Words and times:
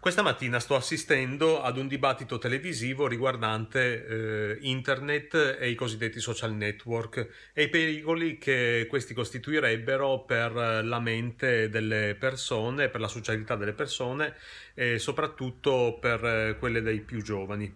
Questa 0.00 0.22
mattina 0.22 0.58
sto 0.60 0.76
assistendo 0.76 1.60
ad 1.60 1.76
un 1.76 1.86
dibattito 1.86 2.38
televisivo 2.38 3.06
riguardante 3.06 4.06
eh, 4.06 4.58
internet 4.62 5.58
e 5.60 5.68
i 5.68 5.74
cosiddetti 5.74 6.20
social 6.20 6.54
network 6.54 7.50
e 7.52 7.64
i 7.64 7.68
pericoli 7.68 8.38
che 8.38 8.86
questi 8.88 9.12
costituirebbero 9.12 10.20
per 10.20 10.52
la 10.52 11.00
mente 11.00 11.68
delle 11.68 12.16
persone, 12.18 12.88
per 12.88 13.02
la 13.02 13.08
socialità 13.08 13.56
delle 13.56 13.74
persone 13.74 14.36
e 14.72 14.98
soprattutto 14.98 15.98
per 16.00 16.24
eh, 16.24 16.56
quelle 16.58 16.80
dei 16.80 17.00
più 17.00 17.20
giovani. 17.22 17.70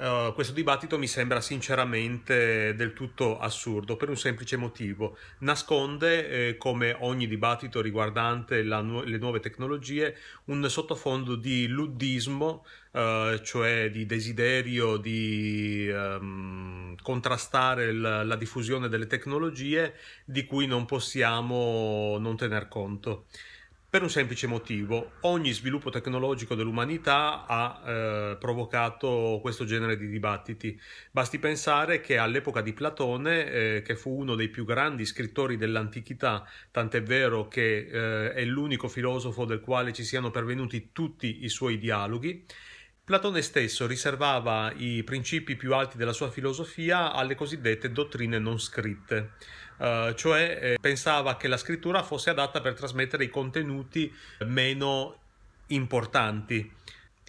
Uh, 0.00 0.32
questo 0.32 0.54
dibattito 0.54 0.96
mi 0.96 1.06
sembra 1.06 1.42
sinceramente 1.42 2.74
del 2.74 2.94
tutto 2.94 3.38
assurdo 3.38 3.96
per 3.96 4.08
un 4.08 4.16
semplice 4.16 4.56
motivo. 4.56 5.18
Nasconde, 5.40 6.48
eh, 6.48 6.56
come 6.56 6.96
ogni 7.00 7.26
dibattito 7.26 7.82
riguardante 7.82 8.62
nu- 8.62 9.02
le 9.02 9.18
nuove 9.18 9.40
tecnologie, 9.40 10.16
un 10.46 10.66
sottofondo 10.70 11.34
di 11.36 11.66
luddismo, 11.66 12.64
uh, 12.92 13.36
cioè 13.42 13.90
di 13.90 14.06
desiderio 14.06 14.96
di 14.96 15.90
um, 15.92 16.94
contrastare 17.02 17.92
l- 17.92 18.22
la 18.24 18.36
diffusione 18.36 18.88
delle 18.88 19.06
tecnologie 19.06 19.92
di 20.24 20.46
cui 20.46 20.66
non 20.66 20.86
possiamo 20.86 22.16
non 22.18 22.38
tener 22.38 22.68
conto. 22.68 23.26
Per 23.90 24.02
un 24.02 24.08
semplice 24.08 24.46
motivo, 24.46 25.14
ogni 25.22 25.50
sviluppo 25.50 25.90
tecnologico 25.90 26.54
dell'umanità 26.54 27.44
ha 27.44 27.82
eh, 27.84 28.36
provocato 28.38 29.40
questo 29.42 29.64
genere 29.64 29.96
di 29.96 30.06
dibattiti. 30.06 30.80
Basti 31.10 31.40
pensare 31.40 32.00
che 32.00 32.16
all'epoca 32.16 32.60
di 32.60 32.72
Platone, 32.72 33.50
eh, 33.50 33.82
che 33.84 33.96
fu 33.96 34.16
uno 34.16 34.36
dei 34.36 34.48
più 34.48 34.64
grandi 34.64 35.04
scrittori 35.04 35.56
dell'antichità, 35.56 36.48
tant'è 36.70 37.02
vero 37.02 37.48
che 37.48 37.78
eh, 37.78 38.32
è 38.32 38.44
l'unico 38.44 38.86
filosofo 38.86 39.44
del 39.44 39.58
quale 39.58 39.92
ci 39.92 40.04
siano 40.04 40.30
pervenuti 40.30 40.90
tutti 40.92 41.42
i 41.42 41.48
suoi 41.48 41.76
dialoghi, 41.76 42.46
Platone 43.10 43.42
stesso 43.42 43.88
riservava 43.88 44.72
i 44.76 45.02
principi 45.02 45.56
più 45.56 45.74
alti 45.74 45.96
della 45.96 46.12
sua 46.12 46.30
filosofia 46.30 47.12
alle 47.12 47.34
cosiddette 47.34 47.90
dottrine 47.90 48.38
non 48.38 48.60
scritte, 48.60 49.32
uh, 49.80 50.14
cioè 50.14 50.58
eh, 50.60 50.78
pensava 50.80 51.36
che 51.36 51.48
la 51.48 51.56
scrittura 51.56 52.02
fosse 52.02 52.30
adatta 52.30 52.60
per 52.60 52.74
trasmettere 52.74 53.24
i 53.24 53.30
contenuti 53.30 54.12
meno 54.46 55.18
importanti. 55.68 56.78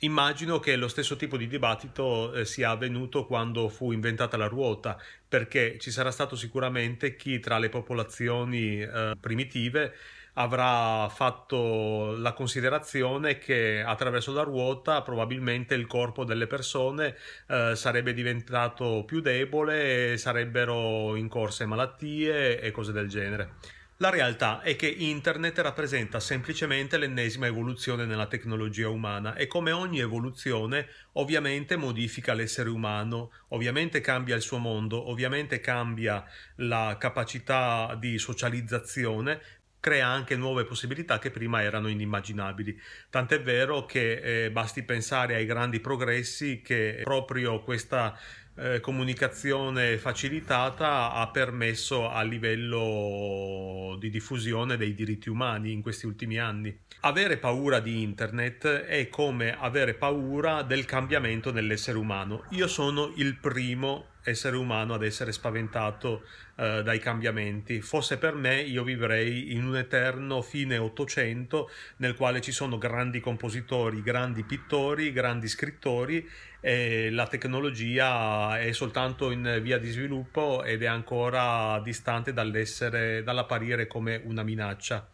Immagino 0.04 0.60
che 0.60 0.76
lo 0.78 0.88
stesso 0.88 1.16
tipo 1.16 1.38
di 1.38 1.48
dibattito 1.48 2.34
eh, 2.34 2.46
sia 2.46 2.72
avvenuto 2.72 3.26
quando 3.26 3.70
fu 3.70 3.92
inventata 3.92 4.36
la 4.36 4.48
ruota, 4.48 5.00
perché 5.28 5.78
ci 5.80 5.92
sarà 5.92 6.10
stato 6.10 6.36
sicuramente 6.36 7.16
chi 7.16 7.40
tra 7.40 7.60
le 7.60 7.70
popolazioni 7.70 8.82
eh, 8.82 9.16
primitive 9.20 9.94
avrà 10.34 11.10
fatto 11.10 12.16
la 12.18 12.34
considerazione 12.34 13.38
che 13.38 13.84
attraverso 13.86 14.32
la 14.32 14.44
ruota 14.44 15.02
probabilmente 15.02 15.76
il 15.76 15.88
corpo 15.88 16.24
delle 16.24 16.48
persone 16.48 17.16
eh, 17.48 17.74
sarebbe 17.76 18.14
diventato 18.14 19.04
più 19.06 19.20
debole, 19.20 20.18
sarebbero 20.18 21.16
incorse 21.16 21.66
malattie 21.66 22.60
e 22.60 22.72
cose 22.72 22.92
del 22.92 23.10
genere. 23.10 23.80
La 24.02 24.10
realtà 24.10 24.62
è 24.62 24.76
che 24.76 24.88
Internet 24.88 25.60
rappresenta 25.60 26.20
semplicemente 26.20 26.98
l'ennesima 26.98 27.46
evoluzione 27.46 28.06
nella 28.06 28.26
tecnologia 28.26 28.90
umana 28.90 29.36
e 29.36 29.46
come 29.46 29.72
ogni 29.72 30.00
evoluzione 30.00 30.88
ovviamente 31.14 31.76
modifica 31.76 32.34
l'essere 32.34 32.70
umano, 32.70 33.30
ovviamente 33.50 34.02
cambia 34.02 34.36
il 34.36 34.42
suo 34.42 34.58
mondo, 34.58 35.08
ovviamente 35.08 35.60
cambia 35.60 36.26
la 36.56 36.98
capacità 37.00 37.96
di 38.00 38.18
socializzazione, 38.18 39.40
crea 39.82 40.08
anche 40.08 40.38
nuove 40.38 40.64
possibilità 40.64 41.20
che 41.20 41.32
prima 41.32 41.62
erano 41.64 41.90
inimmaginabili. 41.90 42.80
Tant'è 43.10 43.42
vero 43.42 43.86
che 43.86 44.46
eh, 44.46 44.52
basti 44.52 44.84
pensare 44.84 45.36
ai 45.36 45.46
grandi 45.46 45.82
progressi 45.82 46.62
che 46.62 47.02
proprio 47.04 47.62
questa 47.64 48.18
eh, 48.56 48.80
comunicazione 48.80 49.98
facilitata 49.98 51.14
ha 51.14 51.30
permesso 51.30 52.10
a 52.10 52.22
livello 52.22 53.96
di 54.00 54.10
diffusione 54.10 54.78
dei 54.78 54.94
diritti 54.94 55.30
umani 55.30 55.72
in 55.72 55.82
questi 55.82 56.06
ultimi 56.06 56.38
anni. 56.38 56.78
Avere 57.02 57.38
paura 57.38 57.80
di 57.80 58.02
internet 58.02 58.68
è 58.68 59.10
come 59.10 59.58
avere 59.58 59.94
paura 59.94 60.62
del 60.62 60.86
cambiamento 60.86 61.52
dell'essere 61.52 61.98
umano. 61.98 62.44
Io 62.50 62.68
sono 62.68 63.12
il 63.16 63.38
primo 63.38 64.08
essere 64.24 64.56
umano 64.56 64.94
ad 64.94 65.04
essere 65.04 65.32
spaventato 65.32 66.24
eh, 66.56 66.84
dai 66.84 67.00
cambiamenti. 67.00 67.82
Fosse 67.82 68.18
per 68.18 68.36
me, 68.36 68.62
io 68.62 68.84
vivrei 68.84 69.54
in 69.54 69.66
un 69.66 69.78
eterno 69.78 70.42
fine 70.42 70.78
Ottocento 70.78 71.70
nel 71.98 72.16
quale 72.16 72.42
ci 72.42 72.52
sono 72.52 72.78
grandi 72.78 73.20
compositori, 73.20 74.02
grandi 74.04 74.44
pittori, 74.44 75.12
grandi 75.12 75.48
scrittori 75.48 76.28
e 76.62 77.10
la 77.10 77.28
tecnologia 77.28 78.58
è 78.60 78.72
soltanto 78.72 79.32
in 79.32 79.60
via 79.62 79.78
di 79.78 79.90
sviluppo 79.90 80.64
ed 80.64 80.84
è 80.84 80.88
ancora 80.88 81.82
distante 81.84 82.32
dall'apparire 82.32 83.88
come 83.88 84.22
una 84.24 84.44
minaccia. 84.44 85.10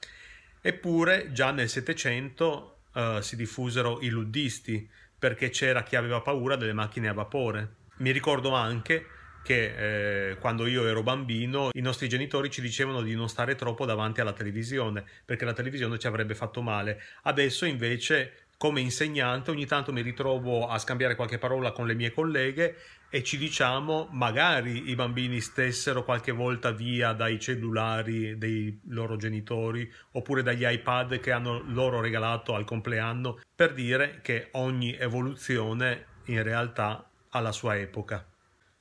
Eppure 0.61 1.31
già 1.31 1.51
nel 1.51 1.69
Settecento 1.69 2.81
eh, 2.93 3.19
si 3.21 3.35
diffusero 3.35 3.99
i 4.01 4.09
luddisti 4.09 4.87
perché 5.17 5.49
c'era 5.49 5.81
chi 5.81 5.95
aveva 5.95 6.21
paura 6.21 6.55
delle 6.55 6.73
macchine 6.73 7.07
a 7.07 7.13
vapore 7.13 7.77
mi 7.97 8.11
ricordo 8.11 8.53
anche 8.53 9.05
che 9.43 10.31
eh, 10.31 10.37
quando 10.37 10.67
io 10.67 10.85
ero 10.85 11.03
bambino 11.03 11.69
i 11.71 11.79
nostri 11.79 12.09
genitori 12.09 12.49
ci 12.49 12.61
dicevano 12.61 13.01
di 13.01 13.15
non 13.15 13.29
stare 13.29 13.55
troppo 13.55 13.85
davanti 13.85 14.19
alla 14.19 14.33
televisione 14.33 15.03
perché 15.23 15.45
la 15.45 15.53
televisione 15.53 15.97
ci 15.97 16.05
avrebbe 16.05 16.35
fatto 16.35 16.61
male. 16.61 17.01
Adesso 17.23 17.65
invece 17.65 18.46
come 18.57 18.81
insegnante 18.81 19.51
ogni 19.51 19.67
tanto 19.67 19.93
mi 19.93 20.01
ritrovo 20.01 20.67
a 20.67 20.79
scambiare 20.79 21.15
qualche 21.15 21.37
parola 21.37 21.71
con 21.71 21.85
le 21.85 21.93
mie 21.93 22.11
colleghe 22.11 22.75
e 23.09 23.23
ci 23.23 23.37
diciamo 23.37 24.09
magari 24.11 24.89
i 24.89 24.95
bambini 24.95 25.39
stessero 25.39 26.03
qualche 26.03 26.31
volta 26.31 26.71
via 26.71 27.13
dai 27.13 27.39
cellulari 27.39 28.37
dei 28.37 28.81
loro 28.87 29.15
genitori 29.15 29.89
oppure 30.13 30.41
dagli 30.41 30.65
iPad 30.65 31.19
che 31.19 31.31
hanno 31.31 31.63
loro 31.67 32.01
regalato 32.01 32.55
al 32.55 32.65
compleanno 32.65 33.39
per 33.55 33.73
dire 33.73 34.19
che 34.23 34.49
ogni 34.53 34.97
evoluzione 34.97 36.15
in 36.25 36.41
realtà 36.41 37.09
alla 37.29 37.51
sua 37.51 37.77
epoca. 37.77 38.25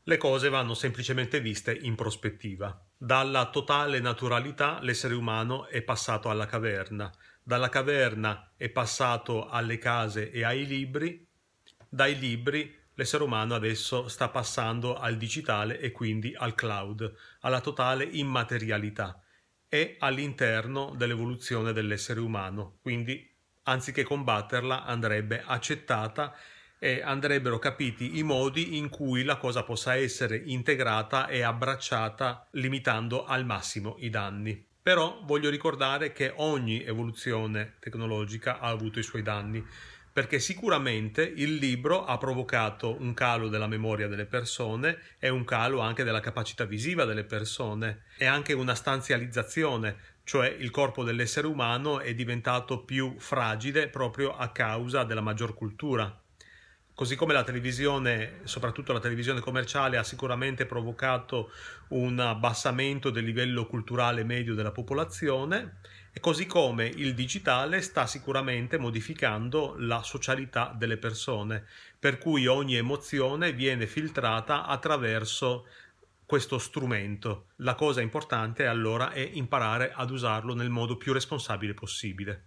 Le 0.05 0.17
cose 0.17 0.49
vanno 0.49 0.75
semplicemente 0.75 1.41
viste 1.41 1.75
in 1.75 1.97
prospettiva. 1.97 2.81
Dalla 2.97 3.51
totale 3.51 4.01
naturalità 4.01 4.79
l'essere 4.81 5.15
umano 5.15 5.67
è 5.67 5.83
passato 5.83 6.31
alla 6.31 6.47
caverna, 6.47 7.13
dalla 7.47 7.69
caverna 7.69 8.55
è 8.57 8.69
passato 8.71 9.49
alle 9.49 9.79
case 9.79 10.33
e 10.33 10.43
ai 10.43 10.67
libri, 10.67 11.25
dai 11.89 12.19
libri 12.19 12.77
l'essere 12.95 13.23
umano 13.23 13.55
adesso 13.55 14.09
sta 14.09 14.31
passando 14.31 14.97
al 14.97 15.17
digitale 15.17 15.79
e 15.79 15.93
quindi 15.93 16.35
al 16.37 16.57
cloud, 16.57 17.15
alla 17.43 17.61
totale 17.61 18.03
immaterialità 18.03 19.23
e 19.69 19.95
all'interno 20.01 20.93
dell'evoluzione 20.97 21.73
dell'essere 21.73 22.19
umano, 22.19 22.79
quindi 22.83 23.33
anziché 23.63 24.03
combatterla 24.03 24.85
andrebbe 24.85 25.41
accettata 25.41 26.35
e 26.81 27.01
andrebbero 27.01 27.61
capiti 27.61 28.19
i 28.19 28.25
modi 28.25 28.77
in 28.77 28.89
cui 28.89 29.23
la 29.23 29.37
cosa 29.37 29.63
possa 29.63 29.95
essere 29.95 30.37
integrata 30.37 31.29
e 31.29 31.43
abbracciata 31.43 32.49
limitando 32.53 33.25
al 33.25 33.45
massimo 33.45 33.95
i 34.01 34.11
danni. 34.11 34.75
Però 34.87 35.19
voglio 35.25 35.51
ricordare 35.51 36.13
che 36.13 36.33
ogni 36.37 36.85
evoluzione 36.85 37.75
tecnologica 37.81 38.61
ha 38.61 38.69
avuto 38.69 39.01
i 39.01 39.03
suoi 39.03 39.23
danni, 39.23 39.67
perché 40.13 40.39
sicuramente 40.39 41.25
il 41.25 41.57
libro 41.57 42.05
ha 42.05 42.17
provocato 42.19 42.97
un 43.01 43.13
calo 43.13 43.49
della 43.49 43.67
memoria 43.67 44.07
delle 44.07 44.27
persone 44.27 44.97
e 45.19 45.29
un 45.29 45.45
calo 45.45 45.81
anche 45.81 46.05
della 46.05 46.21
capacità 46.21 46.67
visiva 46.67 47.05
delle 47.05 47.25
persone 47.25 48.05
e 48.17 48.27
anche 48.27 48.53
una 48.53 48.77
stanzializzazione, 48.77 49.97
cioè 50.23 50.55
il 50.57 50.71
corpo 50.71 51.03
dell'essere 51.03 51.49
umano 51.49 51.99
è 51.99 52.15
diventato 52.15 52.85
più 52.85 53.17
fragile 53.19 53.89
proprio 53.89 54.37
a 54.37 54.53
causa 54.53 55.03
della 55.03 55.21
maggior 55.21 55.55
cultura. 55.55 56.17
Così 56.97 57.15
come 57.15 57.35
la 57.35 57.45
televisione, 57.45 58.41
soprattutto 58.45 58.95
la 58.95 59.01
televisione 59.01 59.41
commerciale, 59.41 59.99
ha 59.99 60.03
sicuramente 60.03 60.65
provocato 60.65 61.51
un 61.89 62.19
abbassamento 62.19 63.11
del 63.11 63.23
livello 63.23 63.67
culturale 63.67 64.25
medio 64.25 64.55
della 64.55 64.73
popolazione, 64.73 65.81
e 66.11 66.21
così 66.21 66.47
come 66.47 66.87
il 66.87 67.13
digitale 67.13 67.83
sta 67.83 68.07
sicuramente 68.07 68.79
modificando 68.79 69.75
la 69.77 70.03
socialità 70.03 70.75
delle 70.75 70.97
persone, 70.97 71.67
per 71.99 72.17
cui 72.17 72.47
ogni 72.47 72.77
emozione 72.77 73.53
viene 73.53 73.87
filtrata 73.87 74.65
attraverso 74.65 75.67
questo 76.25 76.57
strumento. 76.57 77.49
La 77.57 77.75
cosa 77.75 78.01
importante 78.01 78.65
allora 78.67 79.13
è 79.13 79.21
imparare 79.21 79.93
ad 79.93 80.11
usarlo 80.11 80.55
nel 80.55 80.71
modo 80.71 80.97
più 80.97 81.13
responsabile 81.13 81.75
possibile. 81.75 82.45